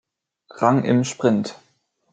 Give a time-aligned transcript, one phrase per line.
[0.49, 1.55] Rang im Sprint.